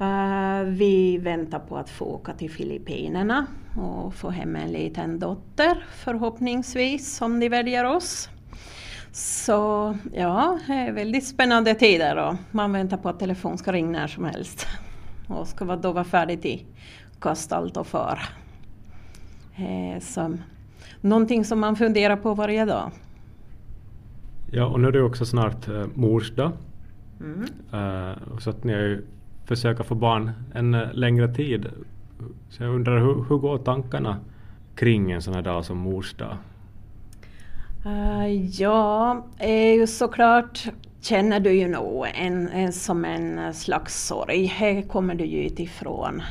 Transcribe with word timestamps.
Uh, 0.00 0.62
vi 0.62 1.18
väntar 1.18 1.58
på 1.58 1.76
att 1.76 1.90
få 1.90 2.04
åka 2.04 2.32
till 2.32 2.50
Filippinerna 2.50 3.46
och 3.76 4.14
få 4.14 4.30
hem 4.30 4.56
en 4.56 4.72
liten 4.72 5.18
dotter 5.18 5.84
förhoppningsvis 5.90 7.20
om 7.22 7.40
de 7.40 7.48
väljer 7.48 7.84
oss. 7.84 8.28
Så 9.12 9.96
ja, 10.12 10.58
det 10.66 10.72
är 10.72 10.92
väldigt 10.92 11.26
spännande 11.26 11.74
tider 11.74 12.16
och 12.16 12.34
man 12.50 12.72
väntar 12.72 12.96
på 12.96 13.08
att 13.08 13.18
telefon 13.18 13.58
ska 13.58 13.72
ringa 13.72 13.90
när 13.90 14.06
som 14.06 14.24
helst. 14.24 14.66
Och 15.28 15.48
ska 15.48 15.76
då 15.76 15.92
vara 15.92 16.04
färdig 16.04 16.42
till 16.42 16.64
kasta 17.20 17.56
allt 17.56 17.76
och 17.76 17.86
fara. 17.86 18.18
Eh, 19.56 20.00
så, 20.00 20.36
någonting 21.00 21.44
som 21.44 21.60
man 21.60 21.76
funderar 21.76 22.16
på 22.16 22.34
varje 22.34 22.64
dag. 22.64 22.90
Ja, 24.50 24.66
och 24.66 24.80
nu 24.80 24.88
är 24.88 24.92
det 24.92 25.02
också 25.02 25.26
snart 25.26 25.68
eh, 25.68 25.86
mors 25.94 26.30
dag. 26.30 26.52
Mm. 27.20 27.40
Uh, 27.74 28.38
så 28.38 28.50
att 28.50 28.64
ni 28.64 29.00
försöka 29.50 29.84
få 29.84 29.94
barn 29.94 30.30
en 30.54 30.74
eh, 30.74 30.92
längre 30.92 31.34
tid. 31.34 31.66
Så 32.48 32.62
jag 32.62 32.74
undrar 32.74 32.98
hur, 32.98 33.24
hur 33.28 33.36
går 33.36 33.58
tankarna 33.58 34.16
kring 34.74 35.10
en 35.10 35.22
sån 35.22 35.34
här 35.34 35.42
dag 35.42 35.64
som 35.64 35.78
mors 35.78 36.14
dag? 36.14 36.36
Uh, 37.86 38.24
eh, 38.24 38.60
ja, 38.60 39.26
är 39.38 39.72
ju 39.72 39.86
såklart 39.86 40.68
känner 41.00 41.40
du 41.40 41.52
ju 41.52 41.68
nog 41.68 42.06
en, 42.14 42.48
en, 42.48 42.72
som 42.72 43.04
en 43.04 43.54
slags 43.54 44.06
sorg. 44.06 44.44
Här 44.44 44.82
kommer 44.82 45.14
du 45.14 45.24
ju 45.24 45.46
ifrån. 45.46 46.22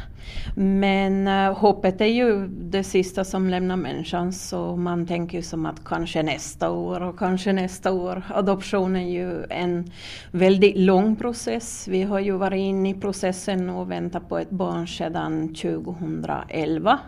Men 0.55 1.27
uh, 1.27 1.53
hoppet 1.53 2.01
är 2.01 2.05
ju 2.05 2.47
det 2.47 2.83
sista 2.83 3.23
som 3.23 3.49
lämnar 3.49 3.75
människan 3.75 4.33
så 4.33 4.75
man 4.75 5.07
tänker 5.07 5.37
ju 5.37 5.43
som 5.43 5.65
att 5.65 5.85
kanske 5.85 6.23
nästa 6.23 6.69
år 6.69 7.01
och 7.01 7.19
kanske 7.19 7.53
nästa 7.53 7.91
år. 7.91 8.23
Adoption 8.29 8.95
är 8.95 9.09
ju 9.09 9.43
en 9.49 9.91
väldigt 10.31 10.77
lång 10.77 11.15
process. 11.15 11.87
Vi 11.87 12.03
har 12.03 12.19
ju 12.19 12.31
varit 12.31 12.59
inne 12.59 12.89
i 12.89 12.93
processen 12.93 13.69
och 13.69 13.91
väntat 13.91 14.29
på 14.29 14.37
ett 14.37 14.49
barn 14.49 14.87
sedan 14.87 15.47
2011. 15.47 16.99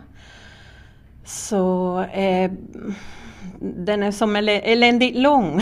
Så 1.24 2.00
eh, 2.00 2.50
den 3.60 4.02
är 4.02 4.10
som 4.10 4.36
eländigt 4.36 5.18
lång. 5.18 5.60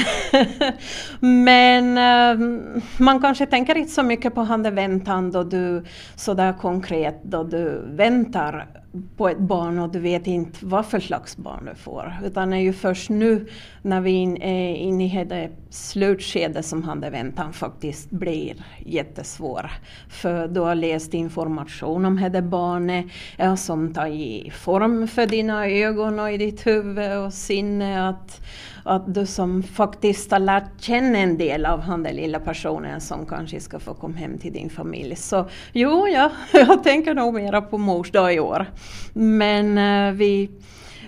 Men 1.20 1.98
um, 2.40 2.82
man 2.98 3.20
kanske 3.20 3.46
tänker 3.46 3.76
inte 3.76 3.92
så 3.92 4.02
mycket 4.02 4.34
på 4.34 4.40
handväntan 4.40 5.30
då 5.30 5.42
du 5.42 5.84
sådär 6.16 6.52
konkret 6.52 7.20
då 7.22 7.44
du 7.44 7.82
väntar 7.86 8.68
på 9.16 9.28
ett 9.28 9.38
barn 9.38 9.78
och 9.78 9.90
du 9.90 9.98
vet 9.98 10.26
inte 10.26 10.66
vad 10.66 10.86
för 10.86 11.00
slags 11.00 11.36
barn 11.36 11.64
du 11.64 11.74
får. 11.74 12.14
Utan 12.24 12.50
det 12.50 12.56
är 12.56 12.60
ju 12.60 12.72
först 12.72 13.10
nu 13.10 13.46
när 13.82 14.00
vi 14.00 14.22
är 14.22 14.42
eh, 14.42 14.82
inne 14.82 15.20
i 15.20 15.24
det 15.24 15.50
slutskedet 15.70 16.66
som 16.66 16.82
handväntan 16.82 17.52
faktiskt 17.52 18.10
blir 18.10 18.54
jättesvår. 18.86 19.70
För 20.08 20.48
du 20.48 20.60
har 20.60 20.74
läst 20.74 21.14
information 21.14 22.04
om 22.04 22.30
det 22.32 22.42
barnet 22.42 23.06
ja, 23.36 23.56
som 23.56 23.94
tar 23.94 24.06
i 24.06 24.52
form 24.54 25.08
för 25.08 25.26
dina 25.26 25.66
ögon 25.66 26.20
och 26.20 26.32
i 26.32 26.36
ditt 26.36 26.66
huvud 26.66 27.16
och 27.16 27.32
sinne. 27.32 28.08
Att, 28.08 28.40
att 28.84 29.14
du 29.14 29.26
som 29.26 29.62
faktiskt 29.62 30.30
har 30.30 30.38
lärt 30.38 30.80
känna 30.80 31.18
en 31.18 31.38
del 31.38 31.66
av 31.66 31.80
den 31.86 32.16
lilla 32.16 32.40
personen 32.40 33.00
som 33.00 33.26
kanske 33.26 33.60
ska 33.60 33.78
få 33.78 33.94
komma 33.94 34.16
hem 34.16 34.38
till 34.38 34.52
din 34.52 34.70
familj. 34.70 35.16
Så 35.16 35.48
jo, 35.72 36.08
ja, 36.08 36.30
jag 36.52 36.84
tänker 36.84 37.14
nog 37.14 37.34
mera 37.34 37.62
på 37.62 37.78
mors 37.78 38.10
dag 38.10 38.34
i 38.34 38.40
år. 38.40 38.66
Men 39.12 39.78
eh, 39.78 40.14
vi, 40.14 40.50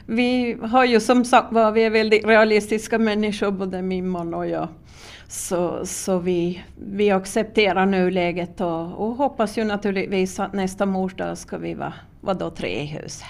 vi 0.07 0.57
har 0.63 0.85
ju 0.85 1.01
som 1.01 1.25
sagt 1.25 1.53
var, 1.53 1.73
vi 1.73 1.83
är 1.83 1.91
väldigt 1.91 2.27
realistiska 2.27 2.99
människor, 2.99 3.51
både 3.51 3.83
min 3.83 4.09
man 4.09 4.35
och 4.35 4.47
jag. 4.47 4.69
Så, 5.29 5.87
så 5.87 6.19
vi, 6.19 6.63
vi 6.77 7.11
accepterar 7.11 7.87
nuläget 7.87 8.61
och, 8.61 9.09
och 9.09 9.17
hoppas 9.17 9.59
ju 9.59 9.65
naturligtvis 9.65 10.41
att 10.41 10.53
nästa 10.53 10.87
morsdag 10.87 11.39
ska 11.39 11.59
vi 11.59 11.75
vara, 11.75 11.95
vara 12.21 12.35
då 12.35 12.51
tre 12.51 12.83
i 12.83 12.87
huset. 12.87 13.27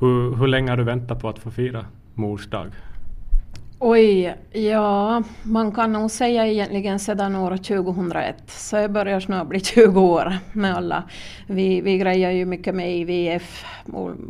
Hur, 0.00 0.36
hur 0.36 0.46
länge 0.46 0.70
har 0.70 0.76
du 0.76 0.84
väntat 0.84 1.20
på 1.20 1.28
att 1.28 1.38
få 1.38 1.50
fira 1.50 1.86
mors 2.14 2.46
dag? 2.46 2.66
Oj, 3.78 4.34
ja, 4.52 5.22
man 5.42 5.72
kan 5.72 5.92
nog 5.92 6.10
säga 6.10 6.46
egentligen 6.46 6.98
sedan 6.98 7.36
år 7.36 7.56
2001. 7.56 8.36
Så 8.46 8.76
jag 8.76 8.92
börjar 8.92 9.20
snart 9.20 9.48
bli 9.48 9.60
20 9.64 10.00
år 10.00 10.36
med 10.52 10.74
alla. 10.74 11.02
Vi, 11.46 11.80
vi 11.80 11.98
grejer 11.98 12.30
ju 12.30 12.44
mycket 12.44 12.74
med 12.74 12.96
IVF, 12.96 13.64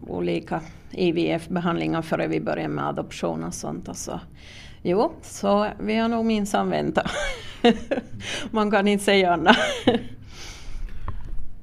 olika 0.06 0.60
IVF-behandlingar 0.90 2.02
före 2.02 2.26
vi 2.26 2.40
börjar 2.40 2.68
med 2.68 2.86
adoption 2.86 3.44
och 3.44 3.54
sånt. 3.54 3.88
Och 3.88 3.96
så. 3.96 4.20
Jo, 4.82 5.12
så 5.22 5.66
vi 5.80 5.96
har 5.96 6.08
nog 6.08 6.24
minsann 6.24 6.70
väntat. 6.70 7.10
man 8.50 8.70
kan 8.70 8.88
inte 8.88 9.04
säga 9.04 9.32
annat. 9.32 9.56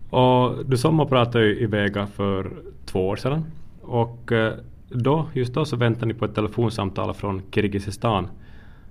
och 0.10 0.66
du 0.66 0.78
sommarpratade 0.78 1.46
ju 1.46 1.60
i 1.60 1.66
Vega 1.66 2.08
för 2.08 2.52
två 2.86 3.08
år 3.08 3.16
sedan. 3.16 3.46
Och 3.82 4.32
eh, 4.32 4.54
då, 4.94 5.28
just 5.34 5.54
då 5.54 5.66
så 5.66 5.76
väntade 5.76 6.06
ni 6.06 6.14
på 6.14 6.26
ett 6.26 6.36
telefonsamtal 6.36 7.14
från 7.14 7.42
Kirgizistan. 7.52 8.28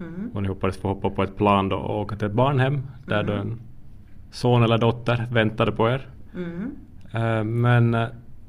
Mm. 0.01 0.31
Och 0.35 0.43
ni 0.43 0.49
hoppades 0.49 0.77
få 0.77 0.89
hoppa 0.89 1.11
på 1.11 1.23
ett 1.23 1.37
plan 1.37 1.69
då 1.69 1.77
och 1.77 2.01
åka 2.01 2.17
till 2.17 2.27
ett 2.27 2.33
barnhem 2.33 2.87
där 3.07 3.21
mm. 3.21 3.27
då 3.27 3.33
en 3.33 3.61
son 4.31 4.63
eller 4.63 4.79
dotter 4.79 5.27
väntade 5.31 5.73
på 5.73 5.89
er. 5.89 6.09
Mm. 6.35 6.71
Uh, 7.15 7.45
men 7.45 7.95
uh, 7.95 8.07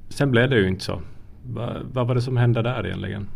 sen 0.09 0.31
blev 0.31 0.49
det 0.49 0.59
ju 0.59 0.67
inte 0.67 0.83
så. 0.83 1.01
Va, 1.45 1.73
vad 1.93 2.07
var 2.07 2.15
det 2.15 2.21
som 2.21 2.37
hände 2.37 2.61
där 2.61 2.85
egentligen? 2.85 3.27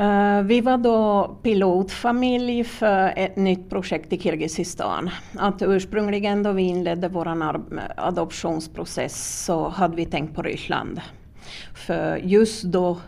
Uh, 0.00 0.42
vi 0.42 0.60
var 0.60 0.78
då 0.78 1.30
pilotfamilj 1.42 2.64
för 2.64 3.12
ett 3.16 3.36
nytt 3.36 3.70
projekt 3.70 4.12
i 4.12 4.18
Kirgizistan. 4.18 5.10
Att 5.38 5.62
ursprungligen 5.62 6.42
då 6.42 6.52
vi 6.52 6.62
inledde 6.62 7.08
vår 7.08 7.28
adoptionsprocess 7.96 9.44
så 9.44 9.68
hade 9.68 9.96
vi 9.96 10.04
tänkt 10.04 10.34
på 10.34 10.42
Ryssland. 10.42 11.00
För 11.74 12.16
just 12.16 12.62
då 12.62 13.00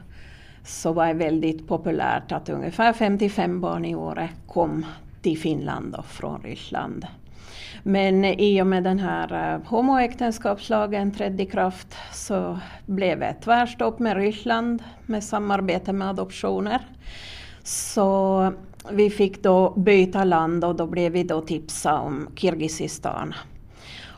så 0.64 0.92
var 0.92 1.06
det 1.06 1.14
väldigt 1.14 1.68
populärt 1.68 2.32
att 2.32 2.48
ungefär 2.48 2.92
55 2.92 3.60
barn 3.60 3.84
i 3.84 3.94
året 3.94 4.30
kom 4.46 4.86
till 5.22 5.38
Finland 5.38 5.94
och 5.94 6.06
från 6.06 6.40
Ryssland. 6.42 7.06
Men 7.82 8.24
i 8.24 8.62
och 8.62 8.66
med 8.66 8.84
den 8.84 8.98
här 8.98 9.54
eh, 9.54 9.60
homoäktenskapslagen 9.68 11.10
trädde 11.12 11.42
i 11.42 11.46
kraft 11.46 11.96
så 12.12 12.58
blev 12.86 13.20
det 13.20 13.34
tvärstopp 13.44 13.98
med 13.98 14.16
Ryssland 14.16 14.82
med 15.06 15.24
samarbete 15.24 15.92
med 15.92 16.08
adoptioner. 16.08 16.80
Så 17.62 18.52
vi 18.90 19.10
fick 19.10 19.42
då 19.42 19.70
byta 19.70 20.24
land 20.24 20.64
och 20.64 20.74
då 20.74 20.86
blev 20.86 21.12
vi 21.12 21.22
då 21.22 21.40
tipsa 21.40 21.98
om 21.98 22.28
Kirgizistan. 22.36 23.34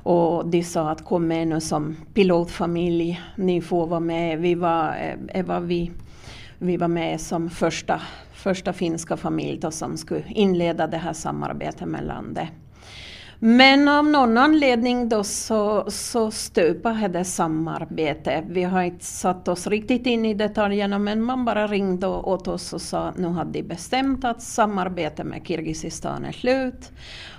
Och 0.05 0.47
de 0.47 0.63
sa 0.63 0.91
att 0.91 1.05
kom 1.05 1.27
med 1.27 1.49
nu 1.49 1.61
som 1.61 1.97
pilotfamilj, 2.15 3.21
ni 3.37 3.61
får 3.61 3.87
vara 3.87 4.01
med. 4.01 4.39
Vi 4.39 4.55
var, 4.55 4.89
eh, 4.89 5.39
Eva, 5.41 5.61
vi, 5.61 5.91
vi 6.59 6.77
var 6.77 6.89
med 6.89 7.21
som 7.21 7.51
första, 7.51 8.01
första 8.33 8.73
finska 8.73 9.17
familj 9.17 9.59
då, 9.61 9.71
som 9.71 9.97
skulle 9.97 10.25
inleda 10.29 10.87
det 10.87 10.97
här 10.97 11.13
samarbetet 11.13 11.89
med 11.89 12.05
landet. 12.05 12.49
Men 13.39 13.89
av 13.89 14.05
någon 14.05 14.39
anledning 14.39 15.09
då 15.09 15.25
så, 15.25 15.91
så 15.91 16.31
stupade 16.31 17.09
det 17.09 17.25
samarbete. 17.25 18.45
Vi 18.49 18.63
har 18.63 18.83
inte 18.83 19.05
satt 19.05 19.49
oss 19.49 19.67
riktigt 19.67 20.07
in 20.07 20.25
i 20.25 20.35
detaljerna 20.35 20.99
men 20.99 21.23
man 21.23 21.45
bara 21.45 21.67
ringde 21.67 22.07
åt 22.07 22.49
oss 22.49 22.73
och 22.73 22.83
sa 22.83 23.13
nu 23.17 23.29
hade 23.29 23.53
de 23.53 23.63
bestämt 23.63 24.25
att 24.25 24.43
samarbetet 24.43 25.27
med 25.27 25.47
Kirgizistan 25.47 26.25
är 26.25 26.33
slut 26.33 26.93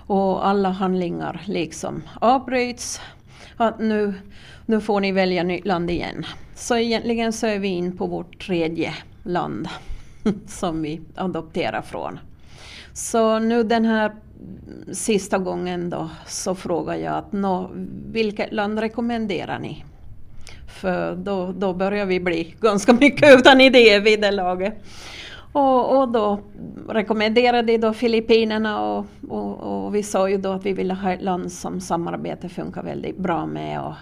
och 0.07 0.47
alla 0.47 0.69
handlingar 0.69 1.41
liksom 1.45 2.03
avbryts. 2.22 3.01
Att 3.57 3.79
nu, 3.79 4.13
nu 4.66 4.81
får 4.81 5.01
ni 5.01 5.11
välja 5.11 5.44
nytt 5.44 5.66
land 5.66 5.91
igen. 5.91 6.25
Så 6.55 6.78
egentligen 6.78 7.34
så 7.34 7.47
är 7.47 7.59
vi 7.59 7.67
in 7.67 7.97
på 7.97 8.05
vårt 8.05 8.45
tredje 8.45 8.94
land 9.23 9.67
som 10.47 10.81
vi 10.81 11.01
adopterar 11.16 11.81
från. 11.81 12.19
Så 12.95 13.39
nu 13.39 13.63
den 13.63 13.85
här 13.85 14.11
sista 14.91 15.38
gången 15.38 15.89
då 15.89 16.09
så 16.28 16.56
frågar 16.56 16.95
jag 16.95 17.13
att 17.13 17.31
nå, 17.31 17.69
vilket 18.11 18.53
land 18.53 18.79
rekommenderar 18.79 19.59
ni? 19.59 19.84
För 20.81 21.16
då, 21.16 21.52
då 21.58 21.73
börjar 21.73 22.05
vi 22.05 22.19
bli 22.19 22.55
ganska 22.61 22.93
mycket 22.93 23.40
utan 23.40 23.61
idéer 23.61 24.02
vid 24.02 24.22
det 24.22 24.31
laget. 24.31 24.73
Och, 25.52 25.97
och 25.97 26.09
då 26.09 26.40
rekommenderade 26.90 27.78
då 27.78 27.93
Filippinerna 27.93 28.81
och, 28.81 29.05
och, 29.29 29.85
och, 29.85 29.96
vi 29.96 30.03
sa 30.03 30.29
ju 30.29 30.37
då 30.37 30.52
att 30.52 30.66
vi 30.66 30.73
ville 30.73 30.93
ha 30.93 31.14
ett 31.14 31.22
land 31.22 31.52
som 31.52 31.81
samarbete 31.81 32.49
funkar 32.49 32.84
väldigt 32.84 33.17
bra 33.17 33.46
med 33.46 33.81
och, 33.81 33.93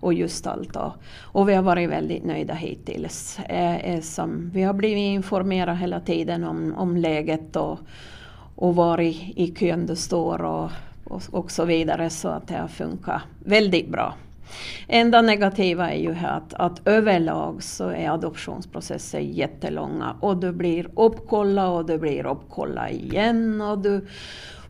och 0.00 0.14
just 0.14 0.46
allt. 0.46 0.76
Och, 0.76 0.92
och 1.22 1.48
vi 1.48 1.54
har 1.54 1.62
varit 1.62 1.90
väldigt 1.90 2.24
nöjda 2.24 2.54
hittills. 2.54 3.38
Eh, 3.48 3.76
eh, 3.76 4.00
som, 4.00 4.50
vi 4.54 4.62
har 4.62 4.74
blivit 4.74 5.14
informerade 5.14 5.76
hela 5.76 6.00
tiden 6.00 6.44
om, 6.44 6.74
om 6.76 6.96
läget 6.96 7.56
och, 7.56 7.78
och 8.58 8.76
var 8.76 9.00
i, 9.00 9.32
i 9.36 9.54
kön 9.54 9.86
du 9.86 9.96
står 9.96 10.42
och, 10.42 10.70
och, 11.04 11.22
och 11.30 11.50
så 11.50 11.64
vidare 11.64 12.10
så 12.10 12.28
att 12.28 12.48
det 12.48 12.54
har 12.54 12.68
funkat 12.68 13.22
väldigt 13.44 13.88
bra. 13.88 14.14
Enda 14.88 15.22
negativa 15.22 15.90
är 15.90 15.98
ju 15.98 16.16
att, 16.26 16.54
att 16.54 16.88
överlag 16.88 17.62
så 17.62 17.88
är 17.88 18.10
adoptionsprocesser 18.10 19.20
jättelånga 19.20 20.16
och 20.20 20.36
du 20.36 20.52
blir 20.52 20.88
uppkollad 20.96 21.72
och 21.72 21.86
du 21.86 21.98
blir 21.98 22.26
uppkollad 22.26 22.90
igen 22.90 23.60
och 23.60 23.78
du 23.78 24.06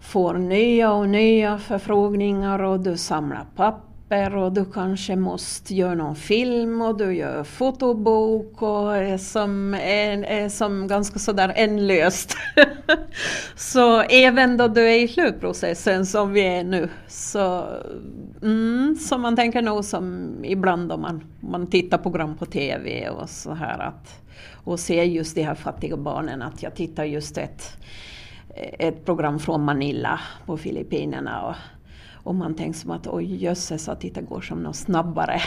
får 0.00 0.34
nya 0.34 0.92
och 0.92 1.08
nya 1.08 1.58
förfrågningar 1.58 2.62
och 2.62 2.80
du 2.80 2.96
samlar 2.96 3.46
papper 3.56 3.88
papper 4.08 4.36
och 4.36 4.52
du 4.52 4.64
kanske 4.64 5.16
måste 5.16 5.74
göra 5.74 5.94
någon 5.94 6.16
film 6.16 6.82
och 6.82 6.98
du 6.98 7.14
gör 7.14 7.44
fotobok 7.44 8.62
och 8.62 8.96
är 8.96 9.18
som, 9.18 9.74
är, 9.74 10.22
är 10.22 10.48
som 10.48 10.86
ganska 10.86 11.18
sådär 11.18 11.52
ändlöst. 11.56 12.36
så 13.56 14.00
även 14.00 14.56
då 14.56 14.68
du 14.68 14.80
är 14.80 15.00
i 15.00 15.08
slutprocessen 15.08 16.06
som 16.06 16.32
vi 16.32 16.40
är 16.40 16.64
nu 16.64 16.88
så, 17.08 17.64
mm, 18.42 18.96
så 18.96 19.18
man 19.18 19.36
tänker 19.36 19.62
nog 19.62 19.84
som 19.84 20.34
ibland 20.44 20.92
om 20.92 21.00
man, 21.00 21.24
man 21.40 21.66
tittar 21.66 21.98
program 21.98 22.36
på 22.36 22.46
TV 22.46 23.08
och 23.08 23.30
så 23.30 23.54
här 23.54 23.78
att 23.78 24.20
och 24.64 24.80
ser 24.80 25.02
just 25.02 25.34
de 25.34 25.42
här 25.42 25.54
fattiga 25.54 25.96
barnen 25.96 26.42
att 26.42 26.62
jag 26.62 26.74
tittar 26.74 27.04
just 27.04 27.38
ett 27.38 27.78
ett 28.78 29.04
program 29.04 29.38
från 29.38 29.64
Manila 29.64 30.20
på 30.46 30.56
Filippinerna 30.56 31.42
och 31.42 31.54
och 32.28 32.34
man 32.34 32.54
tänker 32.54 32.78
som 32.78 32.90
att 32.90 33.06
oj 33.06 33.44
jösses 33.44 33.88
att 33.88 34.00
det 34.00 34.20
går 34.28 34.40
som 34.40 34.62
något 34.62 34.76
snabbare. 34.76 35.40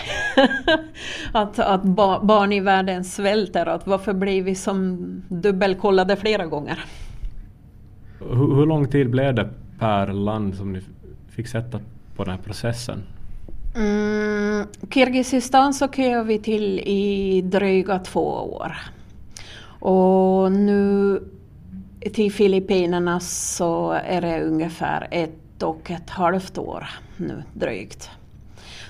att 1.34 1.60
att 1.60 1.84
ba 1.84 2.20
barn 2.24 2.54
i 2.54 2.60
världen 2.60 3.04
svälter, 3.04 3.66
att 3.66 3.88
varför 3.88 4.14
blir 4.14 4.44
vi 4.44 4.56
som 4.56 4.98
dubbelkollade 5.28 6.16
flera 6.16 6.46
gånger? 6.46 6.86
Hur, 8.20 8.56
hur 8.56 8.66
lång 8.66 8.88
tid 8.88 9.10
blev 9.10 9.36
det 9.36 9.50
per 9.80 10.08
land 10.08 10.56
som 10.56 10.74
ni 10.74 10.82
fick 11.30 11.48
sätta 11.48 11.80
på 12.16 12.24
den 12.24 12.36
här 12.36 12.42
processen? 12.42 13.04
Mm, 13.76 14.68
Kirgizistan 14.90 15.74
så 15.74 15.88
kör 15.88 16.24
vi 16.24 16.40
till 16.40 16.80
i 16.80 17.42
dryga 17.42 18.00
två 18.00 18.56
år. 18.58 18.78
Och 19.80 20.52
nu 20.52 21.20
till 22.14 22.32
Filippinerna 22.32 23.20
så 23.20 23.92
är 23.92 24.22
det 24.22 24.44
ungefär 24.44 25.08
ett 25.12 25.41
och 25.64 25.92
ett 25.92 26.10
halvt 26.10 26.58
år 26.58 26.88
nu 27.18 27.44
drygt. 27.54 28.10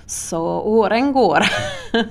Så 0.06 0.42
åren 0.62 1.14
går. 1.14 1.40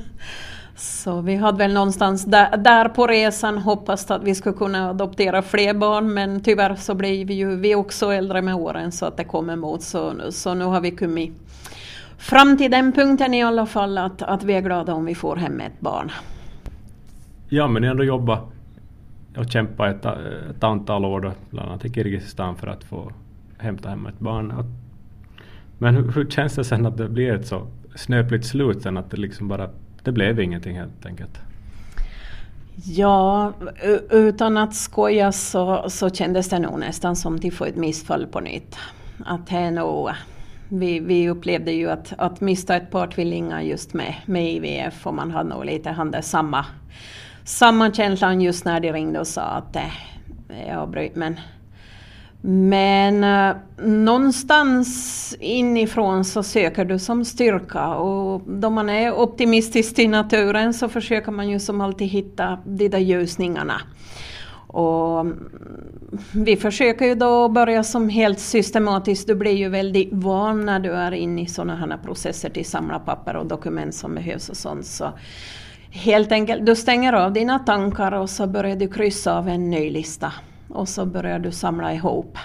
Så 0.81 1.21
vi 1.21 1.37
hade 1.37 1.59
väl 1.59 1.73
någonstans 1.73 2.25
där, 2.25 2.57
där, 2.57 2.89
på 2.89 3.07
resan 3.07 3.59
hoppats 3.59 4.11
att 4.11 4.23
vi 4.23 4.35
skulle 4.35 4.57
kunna 4.57 4.91
adoptera 4.91 5.43
fler 5.43 5.75
barn 5.75 6.15
men 6.15 6.41
tyvärr 6.41 6.75
så 6.75 6.95
blir 6.95 7.25
vi 7.25 7.35
ju 7.35 7.57
vi 7.57 7.75
också 7.75 8.13
äldre 8.13 8.43
med 8.43 8.55
åren 8.55 8.93
så 8.93 9.07
att 9.07 9.17
det 9.17 9.25
kommer 9.25 9.53
emot. 9.53 9.83
Så, 9.83 10.13
så 10.31 10.55
nu 10.55 10.65
har 10.65 10.81
vi 10.81 10.91
kommit 10.91 11.33
fram 12.19 12.57
till 12.57 12.71
den 12.71 12.93
punkten 12.93 13.35
i 13.35 13.43
alla 13.43 13.67
fall 13.67 13.99
att, 13.99 14.23
att 14.23 14.43
vi 14.43 14.55
är 14.55 14.61
glada 14.61 14.95
om 14.95 15.05
vi 15.05 15.15
får 15.15 15.37
hem 15.37 15.61
ett 15.61 15.81
barn. 15.81 16.11
Ja 17.49 17.69
men 17.69 17.83
ni 17.83 17.89
har 17.89 17.93
ändå 17.93 18.05
jobbat 18.05 18.41
och 19.37 19.51
kämpat 19.51 19.97
ett, 19.97 20.07
ett 20.51 20.65
antal 20.65 21.05
år 21.05 21.21
då, 21.21 21.33
bland 21.51 21.69
annat 21.69 21.85
i 21.85 21.93
Kirgizistan 21.93 22.57
för 22.57 22.67
att 22.67 22.85
få 22.85 23.13
hämta 23.61 23.89
hem 23.89 24.07
ett 24.07 24.19
barn. 24.19 24.65
Men 25.79 25.97
hur, 25.97 26.13
hur, 26.13 26.31
känns 26.31 26.55
det 26.55 26.65
sen 26.65 26.87
att 26.87 26.97
det 26.97 27.09
blir 27.09 27.33
ett 27.33 27.47
så 27.47 27.67
snöpligt 27.95 28.47
slut 28.47 28.83
sen 28.83 28.97
att 28.97 29.11
det 29.11 29.17
liksom 29.17 29.49
bara, 29.49 29.71
det 30.03 30.13
blev 30.13 30.41
ingenting 30.41 30.77
helt 30.77 31.07
enkelt? 31.07 31.41
Ja, 32.85 33.53
utan 34.11 34.57
att 34.57 34.75
skoja 34.75 35.33
så, 35.33 35.85
så 35.91 36.11
kändes 36.11 36.49
det 36.49 36.59
nog 36.59 36.79
nästan 36.79 37.17
som 37.17 37.35
att 37.35 37.55
få 37.55 37.65
ett 37.65 37.77
missfall 37.77 38.27
på 38.27 38.41
nytt. 38.41 38.77
Att 39.25 39.47
det 39.47 39.57
är 39.57 39.71
nog, 39.71 40.11
vi, 40.69 41.01
vi 41.01 41.29
upplevde 41.29 41.73
ju 41.73 41.91
att, 41.91 42.13
att 42.19 42.41
mista 42.41 42.77
ett 42.77 42.91
par 42.91 43.07
tvillingar 43.07 43.61
just 43.61 43.95
med, 43.95 44.15
med 44.27 44.53
IVF 44.53 45.07
och 45.07 45.15
man 45.15 45.31
hade 45.31 45.49
nog 45.49 45.65
lite 45.65 45.91
hade 45.91 46.23
samma, 46.23 46.67
samma 47.45 47.93
känslan 47.93 48.41
just 48.41 48.65
när 48.65 48.81
de 48.81 48.93
ringde 48.93 49.21
och 49.21 49.27
sa 49.27 49.43
att 49.43 49.73
det, 49.73 49.93
jag 50.69 50.91
brytt 50.91 51.17
men 51.17 51.37
men 52.43 53.25
eh, 53.25 53.57
någonstans 53.87 55.37
inifrån 55.41 56.25
så 56.25 56.43
söker 56.43 56.85
du 56.85 56.99
som 56.99 57.25
styrka 57.25 57.89
och 57.89 58.43
då 58.47 58.71
man 58.71 58.91
är 58.91 59.13
optimistisk 59.13 59.99
i 59.99 60.09
naturen 60.09 60.75
så 60.75 60.89
försöker 60.89 61.33
man 61.33 61.49
ju 61.49 61.59
som 61.59 61.81
alltid 61.81 62.09
hitta 62.09 62.59
de 62.65 62.89
där 62.89 62.99
ljusningarna. 62.99 63.81
Och 64.67 65.21
mm, 65.21 65.51
vi 66.33 66.57
försöker 66.57 67.07
ju 67.07 67.15
då 67.15 67.49
börja 67.49 67.85
som 67.85 68.09
helt 68.09 68.39
systematiskt, 68.39 69.27
du 69.27 69.35
blir 69.35 69.57
ju 69.57 69.69
väldigt 69.69 70.09
van 70.13 70.67
när 70.67 70.81
du 70.81 70.91
är 70.91 71.13
inne 71.13 71.43
i 71.43 71.47
sådana 71.47 71.77
här 71.77 71.99
processer 72.05 72.51
till 72.51 72.65
samla 72.65 72.99
papper 72.99 73.37
och 73.37 73.47
dokument 73.47 73.95
som 73.95 74.15
behövs 74.15 74.49
och 74.49 74.57
sånt. 74.57 74.87
Så 74.87 75.13
helt 75.91 76.33
enkelt, 76.33 76.67
du 76.67 76.77
stänger 76.77 77.13
av 77.13 77.33
dina 77.33 77.59
tankar 77.59 78.13
och 78.13 78.31
så 78.31 78.47
börjar 78.47 78.77
du 78.77 78.89
kryssa 78.89 79.39
av 79.39 79.49
en 79.49 79.71
ny 79.71 79.91
lista 79.91 80.33
och 80.71 80.89
så 80.89 81.07
börjar 81.07 81.39
du 81.39 81.53
samla 81.53 81.95
ihop. 81.95 82.39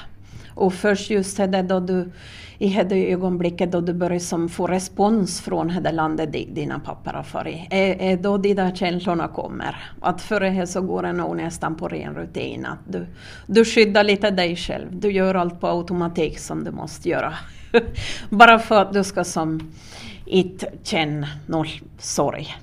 Och 0.56 0.74
först 0.74 1.10
just 1.10 1.38
det 1.38 1.62
då 1.62 1.80
du 1.80 2.12
i 2.58 2.84
det 2.84 3.12
ögonblicket 3.12 3.72
då 3.72 3.82
du 3.82 3.94
börjar 3.94 4.20
som 4.20 4.50
få 4.50 4.68
respons 4.68 5.42
från 5.42 5.68
det 5.84 5.92
landet 5.92 6.32
dina 6.32 6.80
papper 6.80 7.14
har 7.14 7.24
farit, 7.24 7.68
är, 7.70 8.02
är 8.02 8.18
då 8.18 8.38
de 8.38 8.54
där 8.54 8.76
känslorna 8.76 9.28
kommer. 9.28 9.76
Att 10.02 10.22
före 10.22 10.50
det 10.50 10.68
så 10.68 10.82
går 10.82 11.04
det 11.04 11.14
nog 11.14 11.38
nästan 11.38 11.76
på 11.76 11.88
ren 11.88 12.16
rutin. 12.16 12.66
Att 12.66 12.80
du, 12.88 13.06
du 13.48 13.66
skyddar 13.66 14.04
lite 14.04 14.32
dig 14.32 14.56
själv, 14.56 14.88
du 14.92 15.12
gör 15.12 15.36
allt 15.36 15.60
på 15.60 15.68
automatik 15.68 16.40
som 16.40 16.64
du 16.64 16.72
måste 16.72 17.10
göra. 17.10 17.34
Bara 18.30 18.60
för 18.60 18.82
att 18.82 18.94
du 18.94 19.04
ska 19.04 19.24
som 19.24 19.74
inte 20.26 20.72
känna 20.84 21.28
någon 21.48 21.68
sorg. 22.00 22.56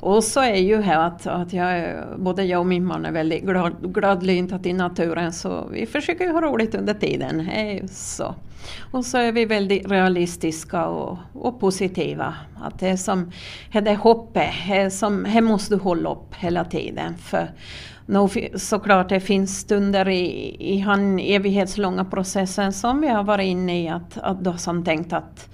Och 0.00 0.24
så 0.24 0.40
är 0.40 0.56
ju 0.56 0.80
här 0.80 1.06
att, 1.06 1.26
att 1.26 1.52
jag, 1.52 1.94
både 2.18 2.44
jag 2.44 2.60
och 2.60 2.66
min 2.66 2.84
man 2.84 3.04
är 3.04 3.12
väldigt 3.12 3.44
glad, 3.44 3.94
gladlynta 3.94 4.58
till 4.58 4.74
naturen 4.74 5.32
så 5.32 5.68
vi 5.72 5.86
försöker 5.86 6.24
ju 6.24 6.32
ha 6.32 6.40
roligt 6.40 6.74
under 6.74 6.94
tiden. 6.94 7.40
Eh, 7.40 7.86
så. 7.86 8.34
Och 8.90 9.04
så 9.04 9.18
är 9.18 9.32
vi 9.32 9.44
väldigt 9.44 9.90
realistiska 9.90 10.86
och, 10.86 11.18
och 11.32 11.60
positiva. 11.60 12.34
Att 12.62 12.80
det 12.80 12.88
är 12.88 12.96
som, 12.96 13.32
det 13.72 13.94
hoppet, 13.94 14.50
det, 14.68 14.90
som, 14.90 15.26
det 15.34 15.40
måste 15.40 15.74
du 15.74 15.80
hålla 15.80 16.10
upp 16.10 16.34
hela 16.34 16.64
tiden. 16.64 17.14
För 17.18 17.50
No, 18.06 18.28
såklart 18.54 19.08
det 19.08 19.20
finns 19.20 19.58
stunder 19.58 20.08
i, 20.08 20.56
i 20.74 20.82
den 20.86 21.18
evighetslånga 21.18 22.04
processen 22.04 22.72
som 22.72 23.00
vi 23.00 23.08
har 23.08 23.24
varit 23.24 23.46
inne 23.46 23.84
i 23.84 23.88
att, 23.88 24.18
att 24.18 24.40
då 24.40 24.56
som 24.56 24.84
tänkt 24.84 25.12
att 25.12 25.48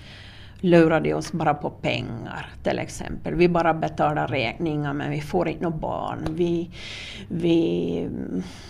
lurade 0.61 1.15
oss 1.15 1.33
bara 1.33 1.55
på 1.55 1.71
pengar 1.71 2.51
till 2.63 2.79
exempel. 2.79 3.35
Vi 3.35 3.49
bara 3.49 3.75
betalar 3.75 4.29
räkningar 4.29 4.93
men 4.93 5.11
vi 5.11 5.21
får 5.21 5.49
inte 5.49 5.63
några 5.63 5.77
barn. 5.77 6.19
Vi, 6.31 6.71
vi, 7.29 8.09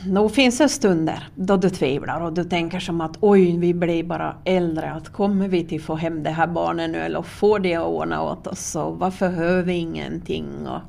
nog 0.07 0.33
finns 0.33 0.59
det 0.59 0.69
stunder 0.69 1.29
då 1.35 1.57
du 1.57 1.71
tvivlar 1.71 2.21
och 2.21 2.33
du 2.33 2.45
tänker 2.45 2.81
som 2.81 3.01
att 3.01 3.17
oj, 3.21 3.57
vi 3.59 3.75
blir 3.75 4.05
bara 4.05 4.37
äldre. 4.45 4.91
Att 4.93 5.09
kommer 5.09 5.49
vi 5.49 5.65
till 5.65 5.83
få 5.83 5.95
hem 5.95 6.23
det 6.23 6.31
här 6.31 6.47
barnet 6.47 6.91
nu 6.91 6.99
eller 6.99 7.23
får 7.23 7.59
det 7.59 7.75
att 7.75 7.87
ordna 7.87 8.23
åt 8.23 8.47
oss? 8.47 8.77
Och 8.77 8.99
varför 8.99 9.29
hör 9.29 9.63
vi 9.63 9.73
ingenting? 9.73 10.67
Och, 10.67 10.81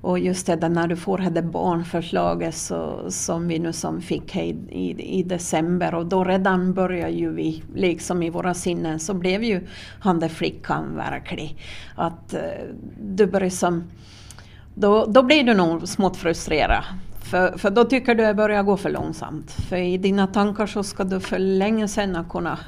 och 0.00 0.18
just 0.18 0.46
det 0.46 0.56
där 0.56 0.68
när 0.68 0.88
du 0.88 0.96
får 0.96 1.18
det 1.18 1.42
barnförslaget 1.42 2.54
så, 2.54 3.10
som 3.10 3.48
vi 3.48 3.58
nu 3.58 3.72
som 3.72 4.00
fick 4.00 4.36
i, 4.36 4.56
i, 4.68 5.18
i, 5.18 5.22
december 5.22 5.94
och 5.94 6.06
då 6.06 6.24
redan 6.24 6.74
började 6.74 7.12
ju 7.12 7.32
vi 7.32 7.62
liksom 7.74 8.22
i 8.22 8.30
våra 8.30 8.54
sinnen 8.54 9.00
så 9.00 9.14
blev 9.14 9.44
ju 9.44 9.66
han 10.00 10.20
där 10.20 10.28
flickan 10.28 10.96
verklig. 10.96 11.56
Att 11.94 12.34
eh, 12.34 12.40
du 13.00 13.26
börjar 13.26 13.50
som, 13.50 13.84
då, 14.74 15.06
då 15.06 15.22
blir 15.22 15.44
du 15.44 15.54
nog 15.54 15.88
smått 15.88 16.16
frustrerad. 16.16 16.84
För, 17.30 17.58
för 17.58 17.70
då 17.70 17.84
tycker 17.84 18.14
du 18.14 18.24
att 18.24 18.30
det 18.30 18.34
börjar 18.34 18.62
gå 18.62 18.76
för 18.76 18.90
långsamt. 18.90 19.50
För 19.50 19.76
i 19.76 19.98
dina 19.98 20.26
tankar 20.26 20.66
så 20.66 20.82
ska 20.82 21.04
du 21.04 21.20
för 21.20 21.38
länge 21.38 21.88
sedan 21.88 22.16
ha 22.16 22.24
kunnat 22.24 22.58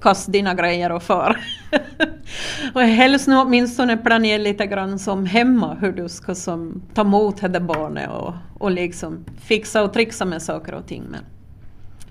kasta 0.00 0.32
dina 0.32 0.54
grejer 0.54 0.92
och 0.92 1.02
far. 1.02 1.40
och 2.74 2.82
helst 2.82 3.28
nu 3.28 3.36
åtminstone 3.36 3.96
planera 3.96 4.38
lite 4.38 4.66
grann 4.66 4.98
som 4.98 5.26
hemma 5.26 5.74
hur 5.74 5.92
du 5.92 6.08
ska 6.08 6.34
som 6.34 6.82
ta 6.94 7.00
emot 7.00 7.52
det 7.52 7.60
barnet 7.60 8.10
och, 8.10 8.34
och 8.58 8.70
liksom 8.70 9.24
fixa 9.40 9.82
och 9.82 9.92
trixa 9.92 10.24
med 10.24 10.42
saker 10.42 10.74
och 10.74 10.86
ting. 10.86 11.02
Men 11.10 11.24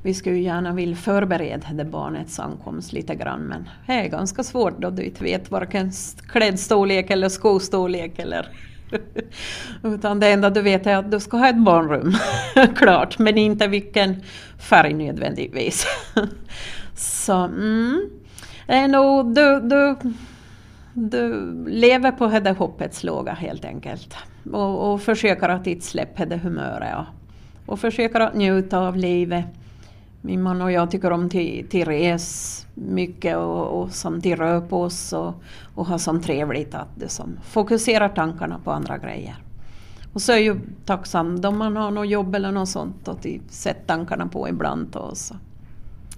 vi 0.04 0.14
skulle 0.14 0.36
ju 0.36 0.44
gärna 0.44 0.74
vilja 0.74 0.96
förbereda 0.96 1.68
det 1.74 1.86
barnets 1.86 2.40
ankomst 2.40 2.94
lite 2.94 3.16
grann 3.16 3.42
men 3.42 3.70
det 3.88 3.94
är 3.94 4.08
ganska 4.08 4.44
svårt 4.44 4.82
då 4.82 4.90
du 4.90 5.04
inte 5.04 5.24
vet 5.24 5.52
varken 5.52 5.92
klädstorlek 6.28 7.10
eller 7.10 7.30
skostorlek 7.30 8.20
eller 8.20 8.48
utan 9.84 10.20
det 10.20 10.28
enda 10.28 10.50
du 10.50 10.62
vet 10.62 10.88
är 10.88 10.96
att 10.96 11.12
du 11.12 11.20
ska 11.20 11.38
ha 11.38 11.50
ett 11.50 11.64
barnrum, 11.64 12.14
klart, 12.76 13.20
men 13.20 13.38
inte 13.38 13.68
vilken 13.68 14.24
färg 14.60 14.94
nödvändigtvis. 14.94 15.86
Så 17.02 17.34
mm, 17.34 18.10
eh, 18.68 18.74
det 18.74 18.74
är 18.74 18.88
nog, 18.88 19.36
du, 19.36 19.60
du, 19.60 19.96
du 20.94 21.54
lever 21.70 22.12
på 22.12 22.28
det 22.28 22.52
hoppets 22.52 23.04
låga 23.04 23.34
helt 23.34 23.66
enkelt. 23.66 24.16
Och, 24.52 24.94
och 24.94 25.02
försöker 25.02 25.50
att 25.50 25.68
inte 25.68 25.86
släppa 25.86 26.26
det 26.26 26.38
humöret. 26.38 26.98
Och, 26.98 27.74
och 27.74 27.80
försöker 27.80 28.20
att 28.20 28.36
njuta 28.36 28.80
av 28.80 28.98
livet. 28.98 29.46
Min 30.22 30.42
man 30.42 30.62
och 30.62 30.72
jag 30.72 30.92
tycker 30.92 31.12
om 31.12 31.30
till, 31.30 31.68
till 31.70 31.86
res 31.86 32.68
mycket 32.74 33.38
och, 33.38 33.82
och 33.82 33.92
som 33.92 34.22
till 34.22 34.38
rör 34.38 34.62
på 34.62 34.82
oss 34.82 35.14
och, 35.14 35.34
och 35.76 35.86
ha 35.86 36.00
som 36.00 36.22
trevligt 36.22 36.76
att 36.76 36.90
det 36.96 37.10
som 37.10 37.38
fokuserar 37.44 38.10
tankarna 38.10 38.60
på 38.64 38.72
andra 38.72 38.98
grejer. 38.98 39.36
Och 40.14 40.22
så 40.22 40.32
är 40.32 40.36
jag 40.36 40.44
ju 40.44 40.60
tacksam 40.86 41.46
om 41.46 41.58
man 41.58 41.78
har 41.78 41.92
något 41.92 42.10
jobb 42.10 42.36
eller 42.36 42.52
något 42.52 42.70
sånt 42.70 43.08
att 43.08 43.26
sätta 43.50 43.96
tankarna 43.96 44.28
på 44.28 44.50
ibland. 44.50 44.96
Och 44.96 45.18
så. 45.18 45.36